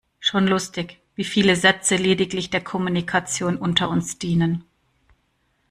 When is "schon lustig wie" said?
0.19-1.23